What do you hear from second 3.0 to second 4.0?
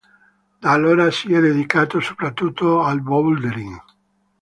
bouldering.